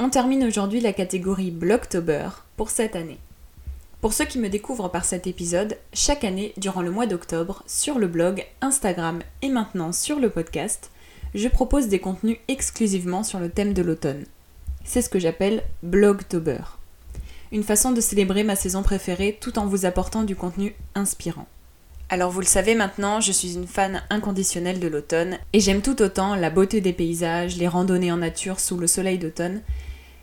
[0.00, 3.18] On termine aujourd'hui la catégorie Blocktober pour cette année.
[4.00, 7.98] Pour ceux qui me découvrent par cet épisode, chaque année, durant le mois d'octobre, sur
[7.98, 10.92] le blog, Instagram et maintenant sur le podcast,
[11.34, 14.24] je propose des contenus exclusivement sur le thème de l'automne.
[14.84, 16.62] C'est ce que j'appelle Blogtober.
[17.50, 21.48] Une façon de célébrer ma saison préférée tout en vous apportant du contenu inspirant.
[22.08, 26.00] Alors vous le savez maintenant, je suis une fan inconditionnelle de l'automne et j'aime tout
[26.00, 29.60] autant la beauté des paysages, les randonnées en nature sous le soleil d'automne,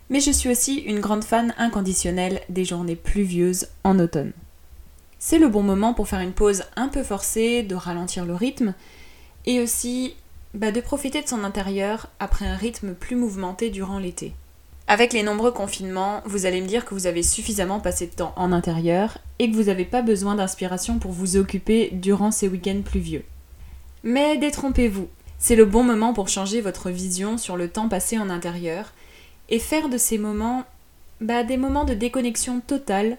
[0.09, 4.33] mais je suis aussi une grande fan inconditionnelle des journées pluvieuses en automne.
[5.19, 8.73] C'est le bon moment pour faire une pause un peu forcée, de ralentir le rythme,
[9.45, 10.15] et aussi
[10.53, 14.33] bah, de profiter de son intérieur après un rythme plus mouvementé durant l'été.
[14.87, 18.33] Avec les nombreux confinements, vous allez me dire que vous avez suffisamment passé de temps
[18.35, 22.83] en intérieur et que vous n'avez pas besoin d'inspiration pour vous occuper durant ces week-ends
[22.85, 23.25] pluvieux.
[24.03, 28.29] Mais détrompez-vous, c'est le bon moment pour changer votre vision sur le temps passé en
[28.29, 28.93] intérieur
[29.49, 30.63] et faire de ces moments
[31.21, 33.17] bah, des moments de déconnexion totale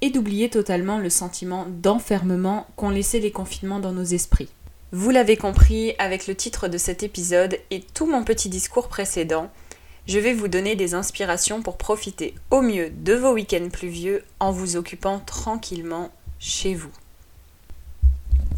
[0.00, 4.50] et d'oublier totalement le sentiment d'enfermement qu'ont laissé les confinements dans nos esprits.
[4.92, 9.50] Vous l'avez compris avec le titre de cet épisode et tout mon petit discours précédent,
[10.06, 14.50] je vais vous donner des inspirations pour profiter au mieux de vos week-ends pluvieux en
[14.50, 16.92] vous occupant tranquillement chez vous.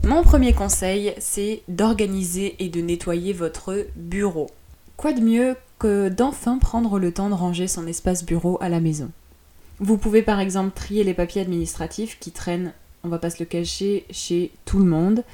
[0.05, 4.49] Mon premier conseil, c'est d'organiser et de nettoyer votre bureau.
[4.97, 9.11] Quoi de mieux d'enfin prendre le temps de ranger son espace bureau à la maison.
[9.79, 13.47] Vous pouvez par exemple trier les papiers administratifs qui traînent, on va pas se le
[13.47, 15.25] cacher, chez tout le monde,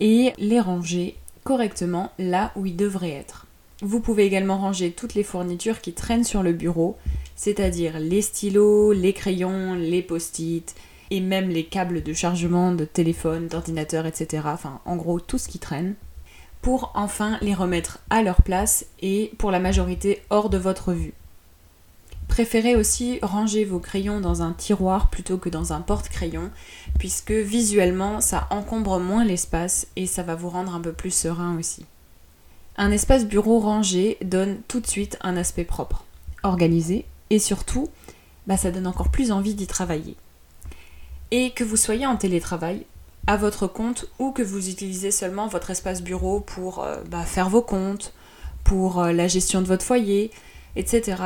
[0.00, 3.46] et les ranger correctement là où ils devraient être.
[3.82, 6.96] Vous pouvez également ranger toutes les fournitures qui traînent sur le bureau,
[7.36, 10.74] c'est-à-dire les stylos, les crayons, les post-it,
[11.10, 14.44] et même les câbles de chargement de téléphone, d'ordinateur, etc.
[14.46, 15.94] Enfin, en gros, tout ce qui traîne
[16.66, 21.14] pour enfin les remettre à leur place et pour la majorité hors de votre vue.
[22.26, 26.50] Préférez aussi ranger vos crayons dans un tiroir plutôt que dans un porte-crayon,
[26.98, 31.56] puisque visuellement ça encombre moins l'espace et ça va vous rendre un peu plus serein
[31.56, 31.86] aussi.
[32.76, 36.04] Un espace bureau rangé donne tout de suite un aspect propre,
[36.42, 37.90] organisé et surtout,
[38.48, 40.16] bah, ça donne encore plus envie d'y travailler.
[41.30, 42.86] Et que vous soyez en télétravail,
[43.26, 47.48] à votre compte ou que vous utilisez seulement votre espace bureau pour euh, bah, faire
[47.48, 48.12] vos comptes,
[48.64, 50.30] pour euh, la gestion de votre foyer,
[50.76, 51.22] etc.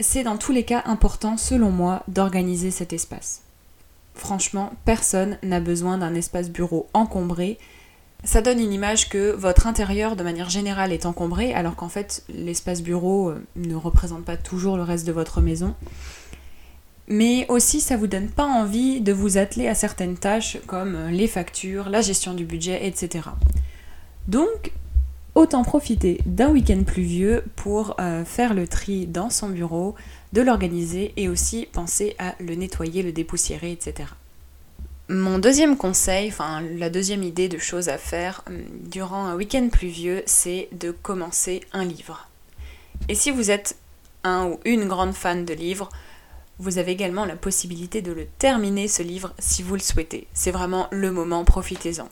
[0.00, 3.42] C'est dans tous les cas important, selon moi, d'organiser cet espace.
[4.14, 7.58] Franchement, personne n'a besoin d'un espace bureau encombré.
[8.24, 12.24] Ça donne une image que votre intérieur, de manière générale, est encombré, alors qu'en fait,
[12.28, 15.74] l'espace bureau euh, ne représente pas toujours le reste de votre maison
[17.12, 21.10] mais aussi ça vous donne pas envie de vous atteler à certaines tâches comme euh,
[21.10, 23.28] les factures, la gestion du budget, etc.
[24.28, 24.72] Donc,
[25.34, 29.94] autant profiter d'un week-end pluvieux pour euh, faire le tri dans son bureau,
[30.32, 34.08] de l'organiser et aussi penser à le nettoyer, le dépoussiérer, etc.
[35.10, 39.68] Mon deuxième conseil, enfin la deuxième idée de choses à faire hum, durant un week-end
[39.70, 42.30] pluvieux, c'est de commencer un livre.
[43.10, 43.76] Et si vous êtes
[44.24, 45.90] un ou une grande fan de livres,
[46.62, 50.28] vous avez également la possibilité de le terminer ce livre si vous le souhaitez.
[50.32, 52.08] C'est vraiment le moment, profitez-en.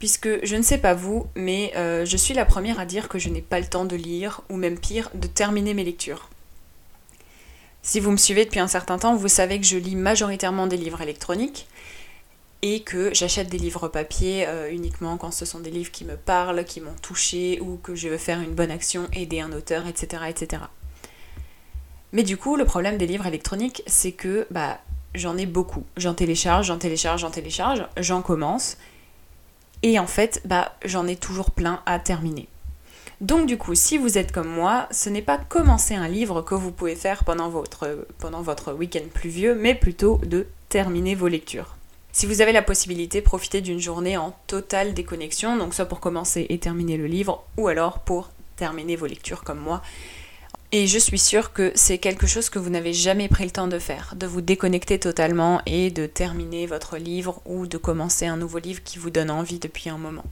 [0.00, 3.20] Puisque je ne sais pas vous, mais euh, je suis la première à dire que
[3.20, 6.28] je n'ai pas le temps de lire, ou même pire, de terminer mes lectures.
[7.82, 10.76] Si vous me suivez depuis un certain temps, vous savez que je lis majoritairement des
[10.76, 11.68] livres électroniques
[12.62, 16.16] et que j'achète des livres papier euh, uniquement quand ce sont des livres qui me
[16.16, 19.86] parlent, qui m'ont touché ou que je veux faire une bonne action, aider un auteur,
[19.86, 20.24] etc.
[20.28, 20.62] etc.
[22.12, 24.78] Mais du coup, le problème des livres électroniques, c'est que bah,
[25.14, 25.84] j'en ai beaucoup.
[25.96, 28.78] J'en télécharge, j'en télécharge, j'en télécharge, j'en commence.
[29.82, 32.48] Et en fait, bah, j'en ai toujours plein à terminer.
[33.20, 36.54] Donc du coup, si vous êtes comme moi, ce n'est pas commencer un livre que
[36.54, 41.76] vous pouvez faire pendant votre, pendant votre week-end pluvieux, mais plutôt de terminer vos lectures.
[42.12, 46.46] Si vous avez la possibilité, profitez d'une journée en totale déconnexion, donc soit pour commencer
[46.48, 49.82] et terminer le livre, ou alors pour terminer vos lectures comme moi.
[50.70, 53.68] Et je suis sûre que c'est quelque chose que vous n'avez jamais pris le temps
[53.68, 58.36] de faire, de vous déconnecter totalement et de terminer votre livre ou de commencer un
[58.36, 60.24] nouveau livre qui vous donne envie depuis un moment.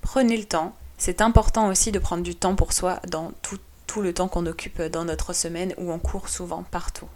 [0.00, 0.74] Prenez le temps.
[0.96, 4.80] C'est important aussi de prendre du temps pour soi dans tout, le temps qu'on occupe
[4.80, 7.08] dans notre semaine ou en cours souvent partout.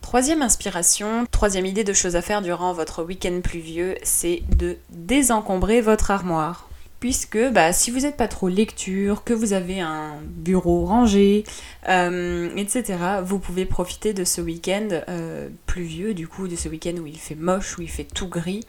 [0.00, 5.82] Troisième inspiration, troisième idée de choses à faire durant votre week-end pluvieux, c'est de désencombrer
[5.82, 6.67] votre armoire
[7.00, 11.44] puisque bah, si vous n'êtes pas trop lecture, que vous avez un bureau rangé,
[11.88, 16.96] euh, etc., vous pouvez profiter de ce week-end euh, pluvieux, du coup, de ce week-end
[17.00, 18.64] où il fait moche, où il fait tout gris,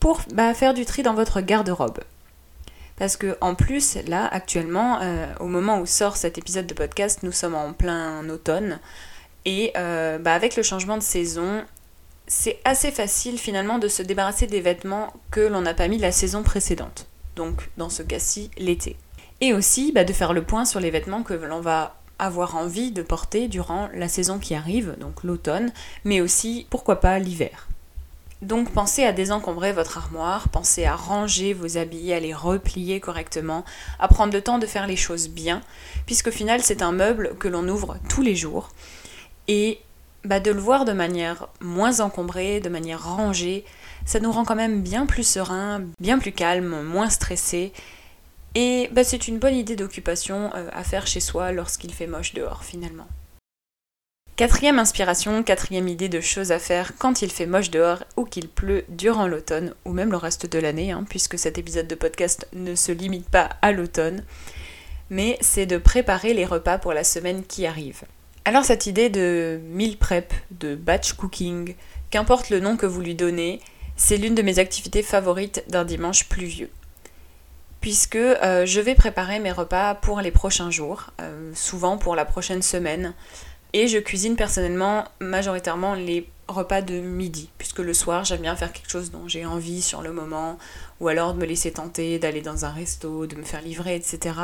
[0.00, 2.00] pour bah, faire du tri dans votre garde-robe.
[2.96, 7.20] Parce que en plus, là, actuellement, euh, au moment où sort cet épisode de podcast,
[7.22, 8.78] nous sommes en plein automne.
[9.46, 11.64] Et bah, avec le changement de saison,
[12.26, 16.12] c'est assez facile finalement de se débarrasser des vêtements que l'on n'a pas mis la
[16.12, 18.96] saison précédente donc dans ce cas-ci l'été.
[19.40, 22.92] Et aussi bah, de faire le point sur les vêtements que l'on va avoir envie
[22.92, 25.72] de porter durant la saison qui arrive, donc l'automne,
[26.04, 27.68] mais aussi, pourquoi pas, l'hiver.
[28.42, 33.64] Donc pensez à désencombrer votre armoire, pensez à ranger vos habits, à les replier correctement,
[33.98, 35.62] à prendre le temps de faire les choses bien,
[36.04, 38.68] puisqu'au final c'est un meuble que l'on ouvre tous les jours.
[39.48, 39.80] Et
[40.24, 43.64] bah, de le voir de manière moins encombrée, de manière rangée,
[44.04, 47.72] ça nous rend quand même bien plus serein, bien plus calme, moins stressé.
[48.54, 52.34] Et bah, c'est une bonne idée d'occupation euh, à faire chez soi lorsqu'il fait moche
[52.34, 53.06] dehors finalement.
[54.36, 58.48] Quatrième inspiration, quatrième idée de choses à faire quand il fait moche dehors ou qu'il
[58.48, 62.48] pleut durant l'automne ou même le reste de l'année, hein, puisque cet épisode de podcast
[62.52, 64.24] ne se limite pas à l'automne,
[65.08, 68.02] mais c'est de préparer les repas pour la semaine qui arrive.
[68.44, 71.76] Alors cette idée de meal prep, de batch cooking,
[72.10, 73.60] qu'importe le nom que vous lui donnez,
[73.96, 76.70] c'est l'une de mes activités favorites d'un dimanche pluvieux.
[77.80, 82.24] Puisque euh, je vais préparer mes repas pour les prochains jours, euh, souvent pour la
[82.24, 83.14] prochaine semaine.
[83.74, 88.72] Et je cuisine personnellement majoritairement les repas de midi, puisque le soir j'aime bien faire
[88.72, 90.58] quelque chose dont j'ai envie sur le moment,
[91.00, 94.36] ou alors de me laisser tenter, d'aller dans un resto, de me faire livrer, etc.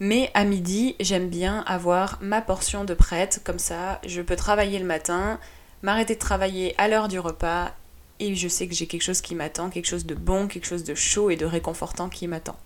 [0.00, 4.78] Mais à midi, j'aime bien avoir ma portion de prête, comme ça je peux travailler
[4.78, 5.38] le matin,
[5.82, 7.72] m'arrêter de travailler à l'heure du repas
[8.20, 10.84] et je sais que j'ai quelque chose qui m'attend, quelque chose de bon, quelque chose
[10.84, 12.56] de chaud et de réconfortant qui m'attend.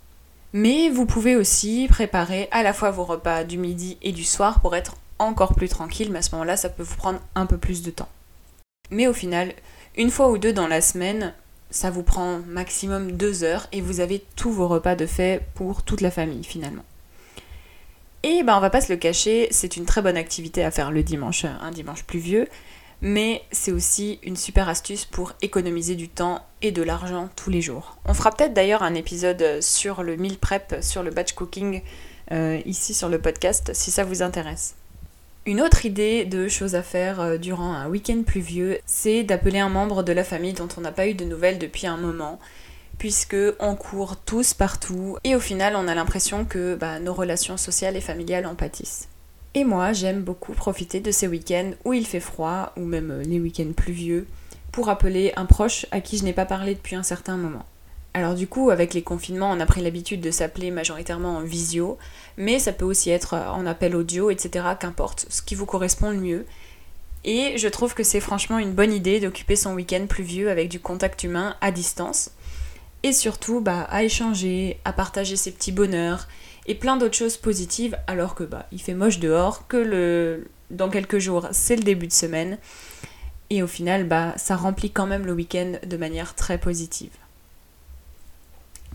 [0.53, 4.61] Mais vous pouvez aussi préparer à la fois vos repas du midi et du soir
[4.61, 7.59] pour être encore plus tranquille, mais à ce moment-là, ça peut vous prendre un peu
[7.59, 8.09] plus de temps.
[8.91, 9.53] Mais au final,
[9.97, 11.35] une fois ou deux dans la semaine,
[11.71, 15.83] ça vous prend maximum deux heures et vous avez tous vos repas de fait pour
[15.83, 16.85] toute la famille finalement.
[18.23, 20.91] Et ben on va pas se le cacher, c'est une très bonne activité à faire
[20.91, 22.49] le dimanche, un dimanche pluvieux,
[23.03, 27.63] mais c'est aussi une super astuce pour économiser du temps et de l'argent tous les
[27.63, 27.97] jours.
[28.05, 31.83] On fera peut-être d'ailleurs un épisode sur le meal prep, sur le batch cooking
[32.33, 34.77] euh, ici sur le podcast si ça vous intéresse.
[35.47, 39.69] Une autre idée de choses à faire euh, durant un week-end pluvieux, c'est d'appeler un
[39.71, 42.39] membre de la famille dont on n'a pas eu de nouvelles depuis un moment,
[42.99, 47.57] puisque on court tous partout et au final on a l'impression que bah, nos relations
[47.57, 49.10] sociales et familiales en pâtissent.
[49.55, 53.23] Et moi, j'aime beaucoup profiter de ces week-ends où il fait froid, ou même euh,
[53.23, 54.27] les week-ends pluvieux,
[54.71, 57.65] pour appeler un proche à qui je n'ai pas parlé depuis un certain moment.
[58.15, 61.99] Alors du coup, avec les confinements, on a pris l'habitude de s'appeler majoritairement en visio,
[62.37, 64.67] mais ça peut aussi être en appel audio, etc.
[64.79, 66.47] Qu'importe, ce qui vous correspond le mieux.
[67.25, 70.81] Et je trouve que c'est franchement une bonne idée d'occuper son week-end pluvieux avec du
[70.81, 72.31] contact humain à distance.
[73.03, 76.29] Et surtout, bah, à échanger, à partager ses petits bonheurs,
[76.67, 80.89] et plein d'autres choses positives alors que bah il fait moche dehors, que le dans
[80.89, 82.59] quelques jours c'est le début de semaine
[83.51, 87.11] et au final bah ça remplit quand même le week-end de manière très positive.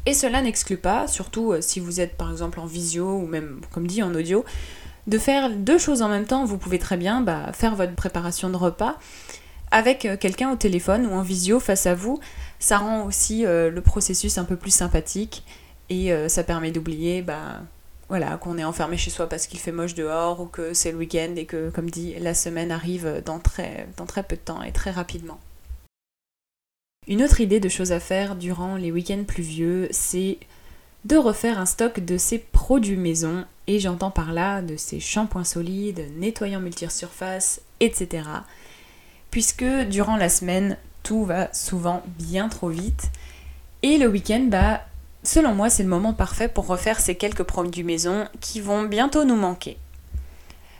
[0.05, 3.59] Et cela n'exclut pas, surtout euh, si vous êtes par exemple en visio ou même
[3.71, 4.45] comme dit en audio,
[5.07, 6.45] de faire deux choses en même temps.
[6.45, 8.97] Vous pouvez très bien bah, faire votre préparation de repas
[9.75, 12.17] avec euh, quelqu'un au téléphone ou en visio face à vous.
[12.59, 15.43] Ça rend aussi euh, le processus un peu plus sympathique
[15.89, 17.61] et euh, ça permet d'oublier bah,
[18.07, 20.97] voilà, qu'on est enfermé chez soi parce qu'il fait moche dehors ou que c'est le
[20.97, 24.63] week-end et que, comme dit, la semaine arrive dans très, dans très peu de temps
[24.63, 25.39] et très rapidement.
[27.07, 30.37] Une autre idée de choses à faire durant les week-ends pluvieux, c'est
[31.03, 35.43] de refaire un stock de ses produits maison, et j'entends par là de ses shampoings
[35.43, 38.23] solides, nettoyants multi-surface, etc.
[39.35, 43.11] Puisque durant la semaine, tout va souvent bien trop vite,
[43.81, 44.79] et le week-end, bah,
[45.23, 49.25] Selon moi, c'est le moment parfait pour refaire ces quelques produits maison qui vont bientôt
[49.25, 49.75] nous manquer.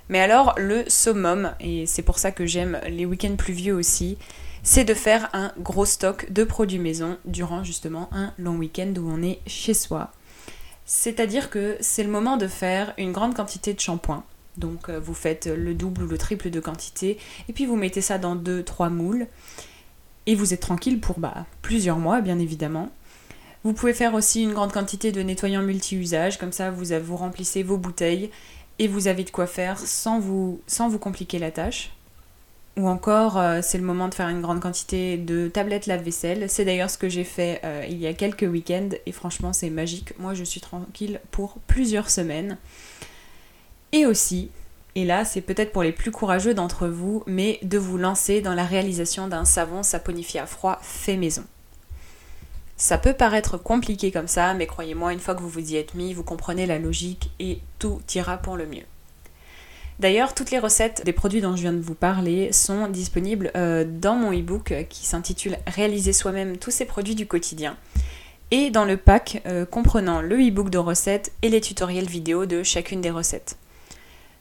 [0.07, 4.17] Mais alors, le summum, et c'est pour ça que j'aime les week-ends pluvieux aussi,
[4.63, 9.11] c'est de faire un gros stock de produits maison durant justement un long week-end où
[9.11, 10.13] on est chez soi.
[10.85, 14.23] C'est-à-dire que c'est le moment de faire une grande quantité de shampoing.
[14.57, 17.17] Donc euh, vous faites le double ou le triple de quantité
[17.49, 19.27] et puis vous mettez ça dans 2-3 moules
[20.25, 22.89] et vous êtes tranquille pour bah, plusieurs mois bien évidemment.
[23.63, 27.63] Vous pouvez faire aussi une grande quantité de nettoyant multi-usage, comme ça vous, vous remplissez
[27.63, 28.29] vos bouteilles
[28.77, 31.91] et vous avez de quoi faire sans vous, sans vous compliquer la tâche.
[32.77, 36.49] Ou encore, euh, c'est le moment de faire une grande quantité de tablettes lave-vaisselle.
[36.49, 39.69] C'est d'ailleurs ce que j'ai fait euh, il y a quelques week-ends et franchement c'est
[39.69, 40.13] magique.
[40.19, 42.57] Moi je suis tranquille pour plusieurs semaines.
[43.95, 44.49] Et aussi,
[44.95, 48.53] et là c'est peut-être pour les plus courageux d'entre vous, mais de vous lancer dans
[48.53, 51.45] la réalisation d'un savon saponifié à froid fait maison.
[52.75, 55.95] Ça peut paraître compliqué comme ça, mais croyez-moi, une fois que vous vous y êtes
[55.95, 58.83] mis, vous comprenez la logique et tout ira pour le mieux.
[59.99, 63.85] D'ailleurs, toutes les recettes des produits dont je viens de vous parler sont disponibles euh,
[63.87, 67.77] dans mon e-book qui s'intitule Réaliser soi-même tous ces produits du quotidien
[68.51, 72.61] et dans le pack euh, comprenant le e-book de recettes et les tutoriels vidéo de
[72.61, 73.57] chacune des recettes.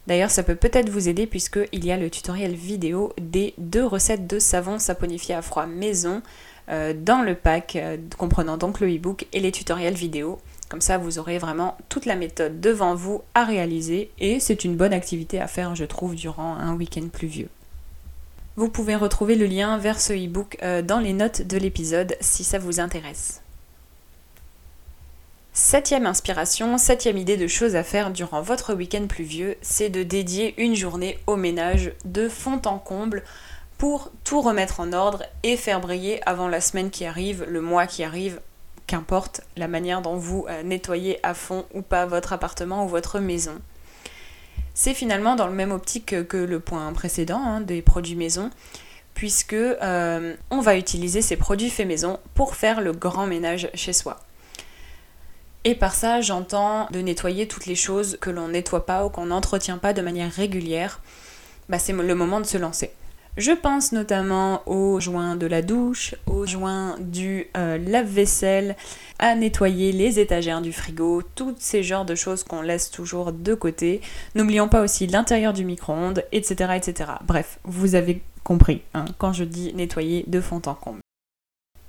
[0.07, 4.27] D'ailleurs, ça peut peut-être vous aider puisqu'il y a le tutoriel vidéo des deux recettes
[4.27, 6.21] de savon saponifié à froid maison
[6.69, 7.77] euh, dans le pack
[8.17, 12.15] comprenant donc le e-book et les tutoriels vidéo comme ça, vous aurez vraiment toute la
[12.15, 16.55] méthode devant vous à réaliser et c'est une bonne activité à faire, je trouve, durant
[16.55, 17.49] un week-end pluvieux.
[18.55, 22.43] Vous pouvez retrouver le lien vers ce e-book euh, dans les notes de l'épisode si
[22.43, 23.44] ça vous intéresse.
[25.57, 30.53] Septième inspiration, septième idée de choses à faire durant votre week-end pluvieux, c'est de dédier
[30.61, 33.23] une journée au ménage de fond en comble
[33.77, 37.87] pour tout remettre en ordre et faire briller avant la semaine qui arrive, le mois
[37.87, 38.41] qui arrive,
[38.85, 43.19] qu'importe la manière dont vous euh, nettoyez à fond ou pas votre appartement ou votre
[43.19, 43.61] maison.
[44.73, 48.49] C'est finalement dans le même optique que, le point précédent hein, des produits maison,
[49.13, 53.93] puisque euh, on va utiliser ces produits faits maison pour faire le grand ménage chez
[53.93, 54.19] soi.
[55.67, 59.25] Et par ça, j'entends de nettoyer toutes les choses que l'on nettoie pas ou qu'on
[59.25, 61.01] n'entretient pas de manière régulière.
[61.69, 62.91] Bah, c'est le moment de se lancer.
[63.35, 68.77] Je pense notamment aux joints de la douche, aux joints du euh, lave-vaisselle,
[69.17, 73.55] à nettoyer les étagères du frigo, tous ces genres de choses qu'on laisse toujours de
[73.55, 74.01] côté.
[74.35, 77.11] N'oublions pas aussi l'intérieur du micro-ondes, etc., etc.
[77.25, 81.01] Bref, vous avez compris hein, quand je dis nettoyer de fond en comble.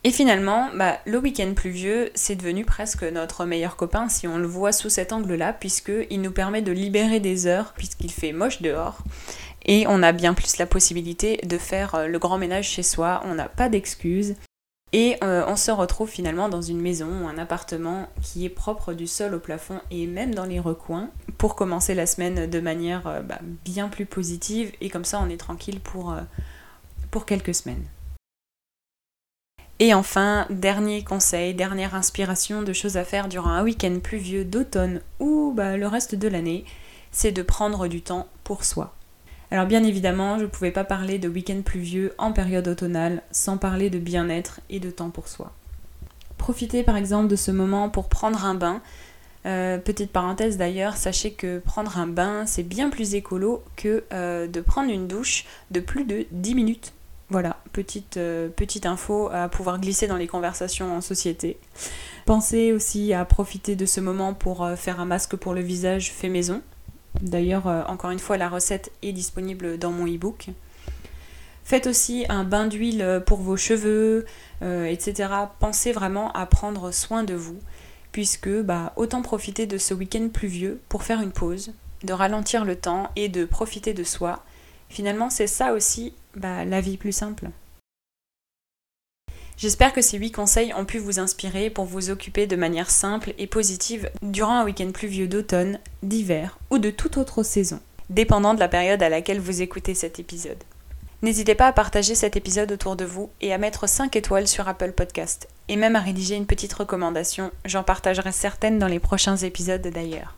[0.06, 4.46] Et finalement, bah, le week-end pluvieux, c'est devenu presque notre meilleur copain si on le
[4.46, 8.98] voit sous cet angle-là, puisqu'il nous permet de libérer des heures, puisqu'il fait moche dehors,
[9.64, 13.20] et on a bien plus la possibilité de faire euh, le grand ménage chez soi,
[13.24, 14.36] on n'a pas d'excuses.
[14.92, 18.92] Et euh, on se retrouve finalement dans une maison ou un appartement qui est propre
[18.92, 23.08] du sol au plafond et même dans les recoins pour commencer la semaine de manière
[23.08, 26.14] euh, bah, bien plus positive et comme ça on est tranquille pour,
[27.10, 27.82] pour quelques semaines.
[29.78, 35.02] Et enfin, dernier conseil, dernière inspiration de choses à faire durant un week-end pluvieux d'automne
[35.20, 36.64] ou bah, le reste de l'année,
[37.12, 38.94] c'est de prendre du temps pour soi.
[39.50, 43.58] Alors bien évidemment, je ne pouvais pas parler de week-end pluvieux en période automnale sans
[43.58, 45.52] parler de bien-être et de temps pour soi.
[46.38, 48.80] Profitez par exemple de ce moment pour prendre un bain.
[49.44, 54.46] Euh, petite parenthèse d'ailleurs, sachez que prendre un bain c'est bien plus écolo que euh,
[54.46, 56.92] de prendre une douche de plus de 10 minutes.
[57.28, 61.58] Voilà, petite, euh, petite info à pouvoir glisser dans les conversations en société.
[62.24, 66.28] Pensez aussi à profiter de ce moment pour faire un masque pour le visage fait
[66.28, 66.62] maison.
[67.22, 70.48] D'ailleurs, euh, encore une fois, la recette est disponible dans mon e-book.
[71.64, 74.24] Faites aussi un bain d'huile pour vos cheveux,
[74.62, 75.28] euh, etc.
[75.58, 77.58] Pensez vraiment à prendre soin de vous,
[78.12, 81.72] puisque bah, autant profiter de ce week-end pluvieux pour faire une pause,
[82.04, 84.44] de ralentir le temps et de profiter de soi.
[84.88, 87.50] Finalement, c'est ça aussi bah, la vie plus simple.
[89.56, 93.32] J'espère que ces 8 conseils ont pu vous inspirer pour vous occuper de manière simple
[93.38, 98.60] et positive durant un week-end pluvieux d'automne, d'hiver ou de toute autre saison, dépendant de
[98.60, 100.62] la période à laquelle vous écoutez cet épisode.
[101.22, 104.68] N'hésitez pas à partager cet épisode autour de vous et à mettre 5 étoiles sur
[104.68, 109.38] Apple Podcast, et même à rédiger une petite recommandation, j'en partagerai certaines dans les prochains
[109.38, 110.34] épisodes d'ailleurs.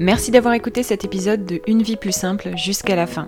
[0.00, 3.26] Merci d'avoir écouté cet épisode de Une vie plus simple jusqu'à la fin.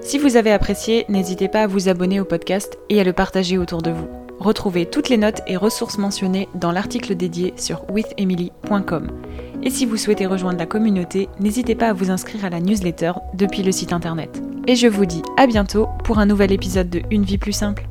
[0.00, 3.56] Si vous avez apprécié, n'hésitez pas à vous abonner au podcast et à le partager
[3.56, 4.08] autour de vous.
[4.40, 9.08] Retrouvez toutes les notes et ressources mentionnées dans l'article dédié sur withemily.com.
[9.62, 13.12] Et si vous souhaitez rejoindre la communauté, n'hésitez pas à vous inscrire à la newsletter
[13.34, 14.42] depuis le site internet.
[14.66, 17.88] Et je vous dis à bientôt pour un nouvel épisode de Une vie plus simple.